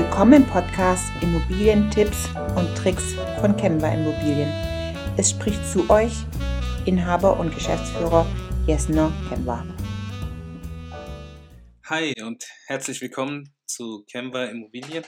Willkommen 0.00 0.44
im 0.44 0.46
Podcast 0.46 1.10
Immobilientipps 1.22 2.28
und 2.54 2.72
Tricks 2.76 3.14
von 3.40 3.56
Canva 3.56 3.92
Immobilien. 3.94 4.48
Es 5.16 5.30
spricht 5.30 5.58
zu 5.66 5.90
euch 5.90 6.12
Inhaber 6.86 7.36
und 7.40 7.52
Geschäftsführer 7.52 8.24
Jesner 8.64 9.12
Canva. 9.28 9.66
Hi 11.86 12.14
und 12.22 12.46
herzlich 12.68 13.00
willkommen 13.00 13.52
zu 13.66 14.04
Canva 14.08 14.44
Immobilien, 14.44 15.04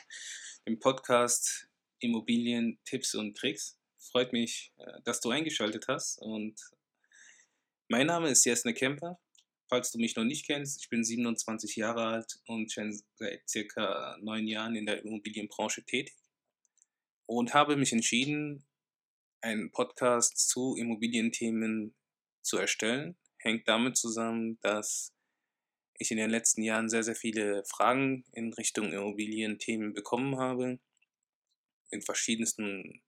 dem 0.66 0.80
Podcast 0.80 1.68
Immobilientipps 2.00 3.14
und 3.14 3.36
Tricks. 3.36 3.78
Freut 4.10 4.32
mich, 4.32 4.72
äh, 4.78 5.02
dass 5.04 5.20
du 5.20 5.30
eingeschaltet 5.30 5.84
hast 5.86 6.18
und 6.20 6.60
mein 7.86 8.08
Name 8.08 8.28
ist 8.28 8.44
Jesner 8.44 8.72
Kemper 8.72 9.20
Falls 9.70 9.92
du 9.92 9.98
mich 9.98 10.16
noch 10.16 10.24
nicht 10.24 10.46
kennst, 10.46 10.82
ich 10.82 10.88
bin 10.88 11.04
27 11.04 11.76
Jahre 11.76 12.04
alt 12.04 12.40
und 12.48 12.72
schon 12.72 13.00
seit 13.14 13.48
circa 13.48 14.18
neun 14.20 14.48
Jahren 14.48 14.74
in 14.74 14.84
der 14.84 15.04
Immobilienbranche 15.04 15.84
tätig 15.84 16.16
und 17.26 17.54
habe 17.54 17.76
mich 17.76 17.92
entschieden, 17.92 18.66
einen 19.40 19.70
Podcast 19.70 20.48
zu 20.48 20.74
Immobilienthemen 20.74 21.94
zu 22.42 22.58
erstellen. 22.58 23.16
Hängt 23.38 23.68
damit 23.68 23.96
zusammen, 23.96 24.58
dass 24.60 25.14
ich 25.94 26.10
in 26.10 26.16
den 26.16 26.30
letzten 26.30 26.62
Jahren 26.62 26.88
sehr, 26.88 27.04
sehr 27.04 27.14
viele 27.14 27.64
Fragen 27.64 28.24
in 28.32 28.52
Richtung 28.52 28.92
Immobilienthemen 28.92 29.94
bekommen 29.94 30.36
habe, 30.36 30.80
in 31.90 32.02
verschiedensten 32.02 33.04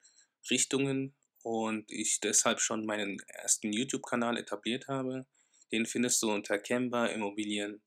Richtungen 0.48 1.16
und 1.42 1.90
ich 1.90 2.20
deshalb 2.20 2.60
schon 2.60 2.86
meinen 2.86 3.18
ersten 3.26 3.72
YouTube-Kanal 3.72 4.38
etabliert 4.38 4.86
habe 4.86 5.26
den 5.72 5.86
findest 5.86 6.22
du 6.22 6.30
unter 6.30 6.58
Canva 6.58 7.06
Immobilien, 7.06 7.82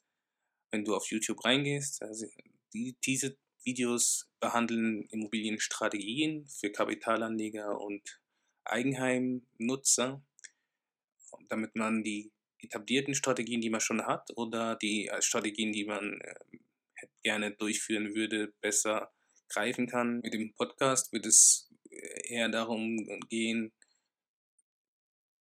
wenn 0.72 0.84
du 0.84 0.96
auf 0.96 1.10
YouTube 1.10 1.44
reingehst. 1.46 2.02
Also 2.02 2.28
die, 2.74 2.98
diese 3.06 3.38
Videos 3.64 4.30
behandeln 4.40 5.08
Immobilienstrategien 5.10 6.48
für 6.48 6.72
Kapitalanleger 6.72 7.80
und 7.80 8.22
Eigenheimnutzer, 8.64 10.24
damit 11.50 11.76
man 11.76 12.04
die 12.04 12.32
etablierten 12.60 13.14
Strategien, 13.14 13.62
die 13.62 13.70
man 13.70 13.82
schon 13.82 14.06
hat, 14.06 14.30
oder 14.36 14.76
die 14.76 15.08
äh, 15.08 15.22
Strategien, 15.22 15.72
die 15.72 15.86
man 15.86 16.20
äh, 16.22 16.36
gerne 17.24 17.52
durchführen 17.52 18.16
würde, 18.16 18.54
besser 18.62 19.12
greifen 19.50 19.88
kann. 19.88 20.22
Mit 20.22 20.34
dem 20.34 20.54
Podcast 20.54 21.12
wird 21.14 21.26
es 21.26 21.70
äh, 21.90 22.34
eher 22.34 22.50
darum 22.50 22.98
gehen, 23.30 23.72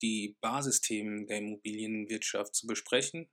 die 0.02 0.36
Basisthemen 0.40 1.26
der 1.26 1.38
Immobilienwirtschaft 1.38 2.54
zu 2.54 2.66
besprechen. 2.66 3.30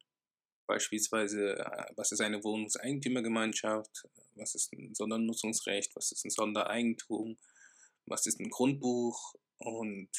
Beispielsweise, 0.67 1.57
äh, 1.57 1.85
was 1.95 2.11
ist 2.11 2.21
eine 2.21 2.43
Wohnungseigentümergemeinschaft, 2.43 4.07
was 4.35 4.55
ist 4.55 4.71
ein 4.73 4.93
Sondernutzungsrecht, 4.93 5.95
was 5.95 6.11
ist 6.11 6.25
ein 6.25 6.29
Sondereigentum, 6.29 7.37
was 8.05 8.25
ist 8.27 8.39
ein 8.39 8.49
Grundbuch? 8.49 9.35
Und, 9.57 10.09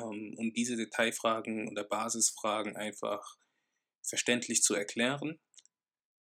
ähm, 0.00 0.34
und 0.38 0.56
diese 0.56 0.76
Detailfragen 0.76 1.68
oder 1.68 1.84
Basisfragen 1.84 2.76
einfach 2.76 3.36
verständlich 4.02 4.62
zu 4.62 4.74
erklären 4.74 5.38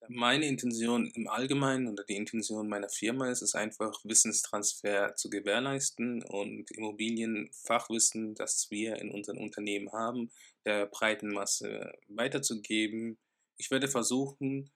meine 0.09 0.48
Intention 0.48 1.08
im 1.08 1.28
Allgemeinen 1.28 1.88
oder 1.88 2.03
die 2.03 2.16
Intention 2.16 2.67
meiner 2.67 2.89
Firma 2.89 3.30
ist 3.30 3.42
es 3.42 3.56
einfach, 3.56 4.03
Wissenstransfer 4.03 5.16
zu 5.16 5.30
gewährleisten 5.30 6.23
und 6.23 6.72
Immobilienfachwissen, 6.72 8.36
das 8.36 8.67
wir 8.72 8.97
in 8.97 9.12
unseren 9.12 9.38
Unternehmen 9.38 9.92
haben, 9.92 10.31
der 10.66 10.88
breiten 10.88 11.30
Masse 11.30 11.94
weiterzugeben. 12.08 13.17
Ich 13.58 13.72
werde 13.72 13.88
versuchen, 13.88 14.72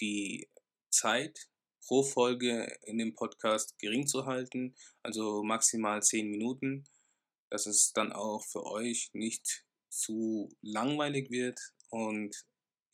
die 0.00 0.48
Zeit 0.90 1.48
pro 1.86 2.02
Folge 2.02 2.78
in 2.82 2.98
dem 2.98 3.14
Podcast 3.14 3.78
gering 3.78 4.06
zu 4.06 4.26
halten, 4.26 4.74
also 5.02 5.42
maximal 5.42 6.02
zehn 6.02 6.30
Minuten, 6.30 6.84
dass 7.50 7.66
es 7.66 7.92
dann 7.92 8.12
auch 8.12 8.42
für 8.44 8.64
euch 8.64 9.10
nicht 9.12 9.64
zu 9.90 10.48
langweilig 10.62 11.30
wird 11.30 11.60
und 11.90 12.44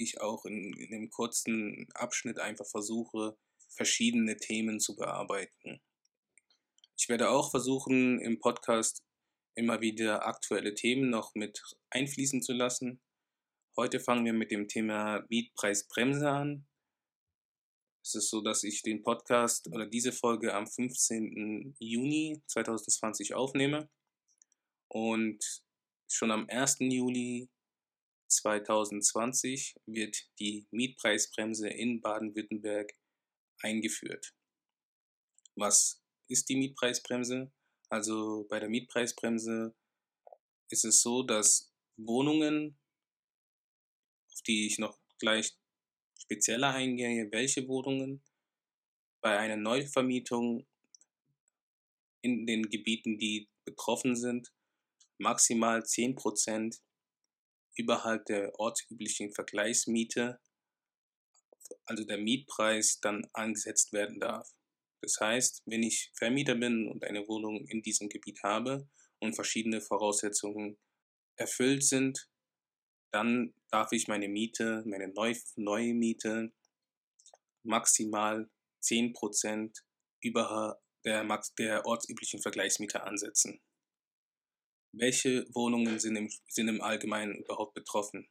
ich 0.03 0.21
auch 0.21 0.45
in, 0.45 0.73
in 0.75 0.95
einem 0.95 1.11
kurzen 1.11 1.87
Abschnitt 1.95 2.39
einfach 2.39 2.67
versuche, 2.67 3.37
verschiedene 3.69 4.37
Themen 4.37 4.81
zu 4.81 4.97
bearbeiten. 4.97 5.81
Ich 6.99 7.09
werde 7.09 7.31
auch 7.31 7.51
versuchen, 7.51 8.21
im 8.21 8.39
Podcast 8.39 9.03
immer 9.55 9.81
wieder 9.81 10.27
aktuelle 10.27 10.75
Themen 10.75 11.11
noch 11.11 11.35
mit 11.35 11.61
einfließen 11.91 12.43
zu 12.43 12.53
lassen. 12.53 13.01
Heute 13.77 14.01
fangen 14.01 14.25
wir 14.25 14.33
mit 14.33 14.51
dem 14.51 14.69
Thema 14.69 15.25
Mietpreisbremse 15.29 16.29
an. 16.29 16.67
Es 18.03 18.15
ist 18.15 18.31
so, 18.31 18.41
dass 18.41 18.65
ich 18.65 18.83
den 18.83 19.03
Podcast 19.03 19.69
oder 19.69 19.87
diese 19.87 20.13
Folge 20.13 20.55
am 20.55 20.67
15. 20.67 21.77
Juni 21.79 22.43
2020 22.47 23.35
aufnehme 23.35 23.91
und 24.89 25.63
schon 26.09 26.31
am 26.31 26.47
1. 26.49 26.79
Juli 26.81 27.49
2020 28.31 29.77
wird 29.87 30.29
die 30.39 30.67
Mietpreisbremse 30.71 31.69
in 31.69 32.01
Baden-Württemberg 32.01 32.95
eingeführt. 33.63 34.35
Was 35.57 36.03
ist 36.29 36.49
die 36.49 36.57
Mietpreisbremse? 36.57 37.53
Also 37.89 38.47
bei 38.49 38.61
der 38.61 38.69
Mietpreisbremse 38.69 39.75
ist 40.71 40.85
es 40.85 41.03
so, 41.03 41.23
dass 41.23 41.73
Wohnungen, 41.97 42.79
auf 44.33 44.43
die 44.43 44.67
ich 44.67 44.79
noch 44.79 44.99
gleich 45.19 45.57
spezieller 46.19 46.73
eingehe, 46.73 47.31
welche 47.33 47.67
Wohnungen 47.67 48.23
bei 49.21 49.39
einer 49.39 49.57
Neuvermietung 49.57 50.67
in 52.23 52.47
den 52.47 52.71
Gebieten, 52.71 53.19
die 53.19 53.49
betroffen 53.65 54.15
sind, 54.15 54.53
maximal 55.19 55.81
10% 55.81 56.81
überhalb 57.77 58.25
der 58.27 58.59
ortsüblichen 58.59 59.33
Vergleichsmiete, 59.33 60.41
also 61.85 62.05
der 62.05 62.19
Mietpreis, 62.19 63.01
dann 63.01 63.29
angesetzt 63.33 63.93
werden 63.93 64.21
darf. 64.21 64.49
Das 65.03 65.19
heißt, 65.21 65.63
wenn 65.67 65.83
ich 65.83 66.11
Vermieter 66.15 66.55
bin 66.55 66.89
und 66.89 67.05
eine 67.05 67.27
Wohnung 67.27 67.67
in 67.67 67.83
diesem 67.83 68.09
Gebiet 68.09 68.43
habe 68.43 68.89
und 69.19 69.35
verschiedene 69.35 69.81
Voraussetzungen 69.81 70.79
erfüllt 71.37 71.85
sind, 71.85 72.29
dann 73.13 73.55
darf 73.71 73.93
ich 73.93 74.09
meine 74.09 74.29
Miete, 74.29 74.83
meine 74.87 75.09
neu, 75.09 75.35
neue 75.57 75.95
Miete 75.95 76.53
maximal 77.63 78.49
10% 78.83 79.83
über 80.21 80.81
der, 81.05 81.27
der 81.59 81.87
ortsüblichen 81.87 82.41
Vergleichsmiete 82.41 83.03
ansetzen. 83.03 83.61
Welche 84.93 85.47
Wohnungen 85.55 85.99
sind 85.99 86.17
im, 86.17 86.31
sind 86.49 86.69
im 86.69 86.81
Allgemeinen 86.81 87.37
überhaupt 87.37 87.75
betroffen? 87.75 88.29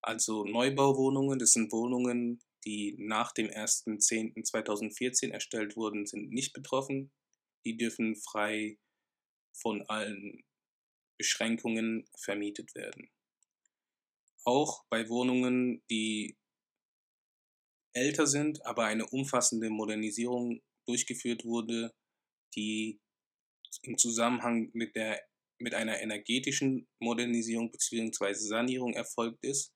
Also 0.00 0.44
Neubauwohnungen, 0.44 1.38
das 1.38 1.52
sind 1.52 1.72
Wohnungen, 1.72 2.40
die 2.64 2.96
nach 2.98 3.32
dem 3.32 3.48
1.10.2014 3.48 5.32
erstellt 5.32 5.76
wurden, 5.76 6.06
sind 6.06 6.30
nicht 6.30 6.52
betroffen. 6.52 7.12
Die 7.64 7.76
dürfen 7.76 8.16
frei 8.16 8.78
von 9.52 9.82
allen 9.88 10.44
Beschränkungen 11.18 12.08
vermietet 12.16 12.74
werden. 12.74 13.10
Auch 14.44 14.84
bei 14.88 15.08
Wohnungen, 15.08 15.82
die 15.90 16.38
älter 17.92 18.26
sind, 18.26 18.64
aber 18.64 18.84
eine 18.84 19.06
umfassende 19.06 19.68
Modernisierung 19.68 20.62
durchgeführt 20.86 21.44
wurde, 21.44 21.92
die 22.54 23.00
im 23.82 23.98
Zusammenhang 23.98 24.70
mit 24.72 24.94
der 24.94 25.20
mit 25.58 25.74
einer 25.74 26.00
energetischen 26.00 26.88
Modernisierung 27.00 27.70
bzw. 27.70 28.34
Sanierung 28.34 28.94
erfolgt 28.94 29.44
ist, 29.44 29.72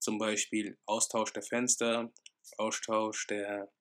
zum 0.00 0.18
Beispiel 0.18 0.78
Austausch 0.86 1.32
der 1.32 1.42
Fenster, 1.42 2.12
Austausch 2.58 3.26
der 3.26 3.72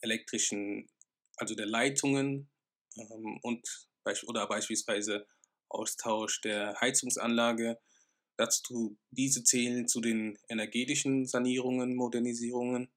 elektrischen, 0.00 0.88
also 1.36 1.54
der 1.54 1.66
Leitungen 1.66 2.50
ähm, 2.96 3.38
und 3.42 3.88
oder 4.26 4.46
beispielsweise 4.46 5.26
Austausch 5.68 6.40
der 6.40 6.80
Heizungsanlage. 6.80 7.78
Dazu 8.38 8.96
diese 9.10 9.44
zählen 9.44 9.86
zu 9.86 10.00
den 10.00 10.38
energetischen 10.48 11.26
Sanierungen, 11.26 11.94
Modernisierungen. 11.94 12.90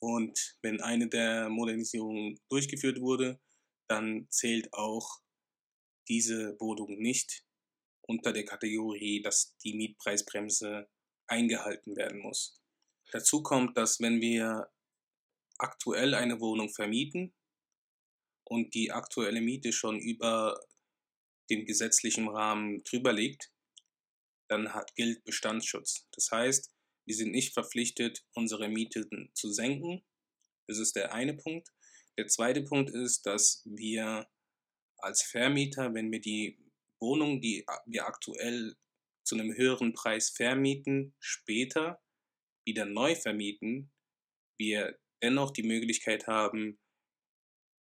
Und 0.00 0.56
wenn 0.62 0.80
eine 0.80 1.08
der 1.08 1.48
Modernisierungen 1.48 2.38
durchgeführt 2.48 3.00
wurde, 3.00 3.40
dann 3.88 4.28
zählt 4.30 4.72
auch 4.72 5.20
diese 6.08 6.58
Wohnung 6.60 6.98
nicht 6.98 7.44
unter 8.02 8.32
der 8.32 8.44
Kategorie, 8.44 9.22
dass 9.22 9.56
die 9.58 9.74
Mietpreisbremse 9.74 10.88
eingehalten 11.26 11.96
werden 11.96 12.20
muss. 12.20 12.60
Dazu 13.12 13.42
kommt, 13.42 13.76
dass 13.76 14.00
wenn 14.00 14.20
wir 14.20 14.70
aktuell 15.58 16.14
eine 16.14 16.40
Wohnung 16.40 16.70
vermieten 16.70 17.34
und 18.44 18.74
die 18.74 18.90
aktuelle 18.90 19.40
Miete 19.40 19.72
schon 19.72 19.98
über 19.98 20.60
dem 21.50 21.64
gesetzlichen 21.64 22.28
Rahmen 22.28 22.82
drüber 22.84 23.12
liegt, 23.12 23.52
dann 24.48 24.72
hat, 24.72 24.94
gilt 24.94 25.24
Bestandsschutz. 25.24 26.06
Das 26.12 26.30
heißt, 26.30 26.72
wir 27.06 27.14
sind 27.14 27.30
nicht 27.30 27.54
verpflichtet, 27.54 28.24
unsere 28.34 28.68
Mieten 28.68 29.30
zu 29.34 29.50
senken. 29.50 30.04
Das 30.66 30.78
ist 30.78 30.96
der 30.96 31.12
eine 31.12 31.34
Punkt. 31.34 31.68
Der 32.18 32.26
zweite 32.28 32.62
Punkt 32.62 32.90
ist, 32.90 33.26
dass 33.26 33.62
wir 33.64 34.28
als 34.98 35.22
Vermieter, 35.22 35.94
wenn 35.94 36.10
wir 36.10 36.20
die 36.20 36.58
Wohnung, 37.00 37.40
die 37.40 37.64
wir 37.86 38.06
aktuell 38.06 38.76
zu 39.24 39.36
einem 39.36 39.54
höheren 39.54 39.92
Preis 39.92 40.30
vermieten, 40.30 41.14
später 41.20 42.00
wieder 42.66 42.84
neu 42.84 43.14
vermieten, 43.14 43.92
wir 44.58 44.98
dennoch 45.22 45.52
die 45.52 45.62
Möglichkeit 45.62 46.26
haben, 46.26 46.78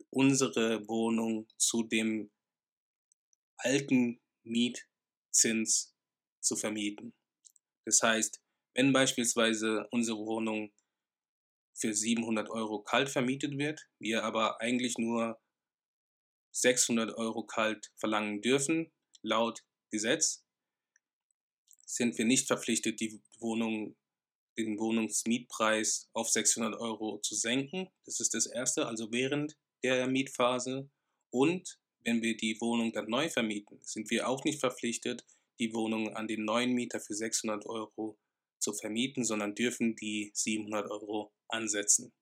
unsere 0.09 0.87
Wohnung 0.87 1.47
zu 1.57 1.83
dem 1.83 2.31
alten 3.57 4.21
Mietzins 4.43 5.95
zu 6.41 6.55
vermieten. 6.55 7.13
Das 7.85 8.01
heißt, 8.01 8.41
wenn 8.75 8.93
beispielsweise 8.93 9.87
unsere 9.91 10.19
Wohnung 10.19 10.71
für 11.73 11.93
700 11.93 12.49
Euro 12.49 12.81
kalt 12.83 13.09
vermietet 13.09 13.57
wird, 13.57 13.87
wir 13.99 14.23
aber 14.23 14.61
eigentlich 14.61 14.97
nur 14.97 15.39
600 16.51 17.15
Euro 17.15 17.43
kalt 17.43 17.91
verlangen 17.95 18.41
dürfen, 18.41 18.91
laut 19.21 19.63
Gesetz, 19.91 20.45
sind 21.85 22.17
wir 22.17 22.25
nicht 22.25 22.47
verpflichtet, 22.47 22.99
die 22.99 23.21
Wohnung, 23.39 23.95
den 24.57 24.77
Wohnungsmietpreis 24.79 26.09
auf 26.13 26.29
600 26.29 26.79
Euro 26.79 27.19
zu 27.19 27.35
senken. 27.35 27.89
Das 28.05 28.19
ist 28.19 28.33
das 28.33 28.45
Erste, 28.45 28.87
also 28.87 29.11
während 29.11 29.55
der 29.83 30.07
Mietphase. 30.07 30.89
Und 31.29 31.79
wenn 32.03 32.21
wir 32.21 32.35
die 32.35 32.59
Wohnung 32.59 32.91
dann 32.91 33.09
neu 33.09 33.29
vermieten, 33.29 33.79
sind 33.83 34.09
wir 34.09 34.27
auch 34.27 34.43
nicht 34.43 34.59
verpflichtet, 34.59 35.25
die 35.59 35.73
Wohnung 35.73 36.15
an 36.15 36.27
den 36.27 36.45
neuen 36.45 36.73
Mieter 36.73 36.99
für 36.99 37.13
600 37.13 37.65
Euro 37.65 38.19
zu 38.59 38.73
vermieten, 38.73 39.23
sondern 39.23 39.55
dürfen 39.55 39.95
die 39.95 40.31
700 40.33 40.89
Euro 40.89 41.33
ansetzen. 41.47 42.13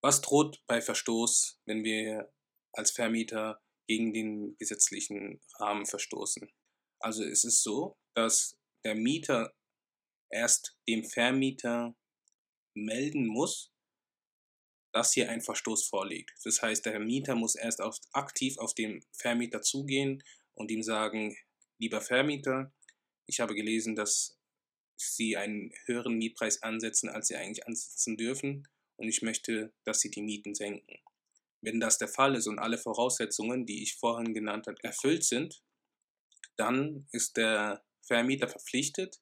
Was 0.00 0.20
droht 0.20 0.62
bei 0.66 0.80
Verstoß, 0.80 1.60
wenn 1.66 1.84
wir 1.84 2.32
als 2.72 2.90
Vermieter 2.90 3.60
gegen 3.86 4.12
den 4.12 4.56
gesetzlichen 4.58 5.40
Rahmen 5.58 5.86
verstoßen? 5.86 6.50
Also 7.00 7.24
es 7.24 7.44
ist 7.44 7.62
so, 7.62 7.96
dass 8.14 8.56
der 8.84 8.94
Mieter 8.94 9.54
erst 10.30 10.76
dem 10.88 11.04
Vermieter 11.04 11.96
melden 12.74 13.26
muss, 13.26 13.72
dass 14.92 15.12
hier 15.12 15.28
ein 15.28 15.40
Verstoß 15.40 15.86
vorliegt. 15.86 16.32
Das 16.44 16.62
heißt, 16.62 16.86
der 16.86 17.00
Mieter 17.00 17.34
muss 17.34 17.56
erst 17.56 17.80
auf, 17.80 17.98
aktiv 18.12 18.58
auf 18.58 18.74
den 18.74 19.04
Vermieter 19.12 19.60
zugehen 19.60 20.22
und 20.54 20.70
ihm 20.70 20.82
sagen, 20.82 21.36
lieber 21.78 22.00
Vermieter, 22.00 22.72
ich 23.26 23.40
habe 23.40 23.54
gelesen, 23.54 23.96
dass 23.96 24.38
Sie 24.96 25.36
einen 25.36 25.72
höheren 25.86 26.14
Mietpreis 26.14 26.62
ansetzen, 26.62 27.08
als 27.08 27.28
Sie 27.28 27.36
eigentlich 27.36 27.66
ansetzen 27.66 28.16
dürfen 28.16 28.68
und 28.96 29.08
ich 29.08 29.22
möchte, 29.22 29.72
dass 29.84 30.00
Sie 30.00 30.10
die 30.10 30.22
Mieten 30.22 30.54
senken. 30.54 31.00
Wenn 31.64 31.80
das 31.80 31.98
der 31.98 32.08
Fall 32.08 32.34
ist 32.34 32.46
und 32.46 32.58
alle 32.58 32.78
Voraussetzungen, 32.78 33.66
die 33.66 33.82
ich 33.82 33.96
vorhin 33.96 34.34
genannt 34.34 34.66
habe, 34.66 34.82
erfüllt 34.82 35.24
sind, 35.24 35.62
dann 36.56 37.08
ist 37.10 37.36
der 37.36 37.84
Vermieter 38.02 38.48
verpflichtet, 38.48 39.20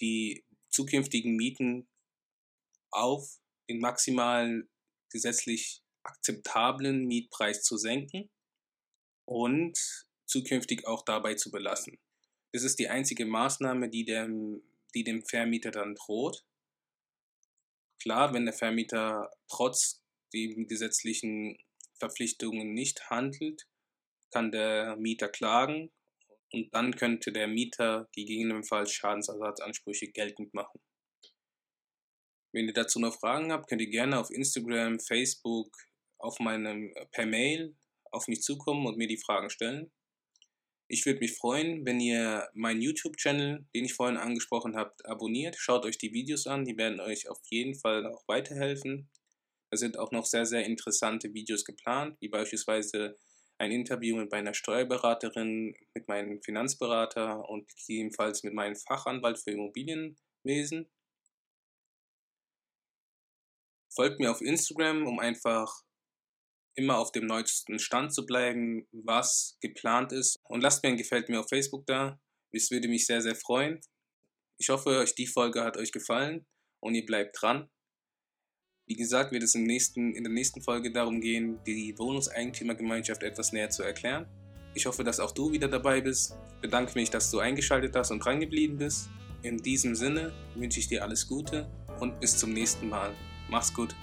die 0.00 0.44
zukünftigen 0.68 1.36
Mieten 1.36 1.88
auf 2.90 3.40
den 3.68 3.80
maximal 3.80 4.68
gesetzlich 5.10 5.82
akzeptablen 6.02 7.06
Mietpreis 7.06 7.62
zu 7.62 7.76
senken 7.76 8.30
und 9.26 9.78
zukünftig 10.26 10.86
auch 10.86 11.04
dabei 11.04 11.34
zu 11.34 11.50
belassen. 11.50 11.98
Das 12.52 12.62
ist 12.62 12.78
die 12.78 12.88
einzige 12.88 13.26
Maßnahme, 13.26 13.88
die 13.88 14.04
dem, 14.04 14.62
die 14.94 15.04
dem 15.04 15.22
Vermieter 15.24 15.70
dann 15.70 15.94
droht. 15.94 16.44
Klar, 18.00 18.32
wenn 18.32 18.44
der 18.44 18.54
Vermieter 18.54 19.30
trotz 19.48 20.02
den 20.32 20.66
gesetzlichen 20.66 21.58
Verpflichtungen 21.98 22.72
nicht 22.72 23.10
handelt, 23.10 23.66
kann 24.30 24.52
der 24.52 24.96
Mieter 24.96 25.28
klagen 25.28 25.90
und 26.52 26.72
dann 26.74 26.94
könnte 26.96 27.32
der 27.32 27.48
Mieter 27.48 28.08
gegebenenfalls 28.14 28.92
Schadensersatzansprüche 28.92 30.08
geltend 30.08 30.54
machen. 30.54 30.80
Wenn 32.52 32.66
ihr 32.66 32.72
dazu 32.72 32.98
noch 32.98 33.18
Fragen 33.18 33.52
habt, 33.52 33.68
könnt 33.68 33.82
ihr 33.82 33.90
gerne 33.90 34.18
auf 34.18 34.30
Instagram, 34.30 35.00
Facebook, 35.00 35.76
auf 36.18 36.38
meinem 36.40 36.92
per 37.12 37.26
Mail 37.26 37.76
auf 38.10 38.26
mich 38.26 38.42
zukommen 38.42 38.86
und 38.86 38.96
mir 38.96 39.06
die 39.06 39.18
Fragen 39.18 39.50
stellen. 39.50 39.92
Ich 40.90 41.04
würde 41.04 41.20
mich 41.20 41.36
freuen, 41.36 41.84
wenn 41.84 42.00
ihr 42.00 42.48
meinen 42.54 42.80
YouTube-Channel, 42.80 43.66
den 43.74 43.84
ich 43.84 43.92
vorhin 43.92 44.16
angesprochen 44.16 44.74
habe, 44.74 44.94
abonniert. 45.04 45.56
Schaut 45.58 45.84
euch 45.84 45.98
die 45.98 46.14
Videos 46.14 46.46
an, 46.46 46.64
die 46.64 46.78
werden 46.78 47.00
euch 47.00 47.28
auf 47.28 47.38
jeden 47.50 47.74
Fall 47.74 48.06
auch 48.06 48.26
weiterhelfen. 48.26 49.10
Da 49.70 49.76
sind 49.76 49.98
auch 49.98 50.12
noch 50.12 50.24
sehr, 50.24 50.46
sehr 50.46 50.64
interessante 50.64 51.32
Videos 51.34 51.64
geplant, 51.64 52.16
wie 52.20 52.28
beispielsweise 52.28 53.18
ein 53.58 53.72
Interview 53.72 54.16
mit 54.16 54.30
meiner 54.30 54.54
Steuerberaterin, 54.54 55.74
mit 55.94 56.08
meinem 56.08 56.40
Finanzberater 56.42 57.48
und 57.48 57.68
gegebenenfalls 57.68 58.44
mit 58.44 58.54
meinem 58.54 58.76
Fachanwalt 58.76 59.38
für 59.38 59.50
Immobilienwesen. 59.50 60.88
Folgt 63.94 64.20
mir 64.20 64.30
auf 64.30 64.40
Instagram, 64.40 65.06
um 65.06 65.18
einfach 65.18 65.82
immer 66.76 66.98
auf 66.98 67.10
dem 67.10 67.26
neuesten 67.26 67.80
Stand 67.80 68.14
zu 68.14 68.24
bleiben, 68.24 68.86
was 68.92 69.58
geplant 69.60 70.12
ist. 70.12 70.38
Und 70.44 70.60
lasst 70.60 70.84
mir 70.84 70.90
ein 70.90 70.96
Gefällt 70.96 71.28
mir 71.28 71.40
auf 71.40 71.48
Facebook 71.48 71.84
da. 71.86 72.20
Es 72.52 72.70
würde 72.70 72.86
mich 72.86 73.06
sehr, 73.06 73.20
sehr 73.20 73.34
freuen. 73.34 73.80
Ich 74.58 74.68
hoffe, 74.68 74.90
euch 74.90 75.16
die 75.16 75.26
Folge 75.26 75.64
hat 75.64 75.76
euch 75.76 75.90
gefallen 75.90 76.46
und 76.80 76.94
ihr 76.94 77.04
bleibt 77.04 77.36
dran. 77.40 77.68
Wie 78.88 78.96
gesagt, 78.96 79.32
wird 79.32 79.42
es 79.42 79.54
im 79.54 79.64
nächsten, 79.64 80.14
in 80.14 80.24
der 80.24 80.32
nächsten 80.32 80.62
Folge 80.62 80.90
darum 80.90 81.20
gehen, 81.20 81.58
die 81.66 81.94
Wohnungseigentümergemeinschaft 81.98 83.22
etwas 83.22 83.52
näher 83.52 83.68
zu 83.68 83.82
erklären. 83.82 84.24
Ich 84.72 84.86
hoffe, 84.86 85.04
dass 85.04 85.20
auch 85.20 85.32
du 85.32 85.52
wieder 85.52 85.68
dabei 85.68 86.00
bist. 86.00 86.34
Bedanke 86.62 86.92
mich, 86.94 87.10
dass 87.10 87.30
du 87.30 87.38
eingeschaltet 87.38 87.94
hast 87.94 88.10
und 88.10 88.24
dran 88.24 88.40
bist. 88.78 89.10
In 89.42 89.58
diesem 89.58 89.94
Sinne 89.94 90.32
wünsche 90.54 90.80
ich 90.80 90.88
dir 90.88 91.02
alles 91.02 91.28
Gute 91.28 91.68
und 92.00 92.18
bis 92.18 92.38
zum 92.38 92.54
nächsten 92.54 92.88
Mal. 92.88 93.12
Mach's 93.50 93.74
gut. 93.74 93.94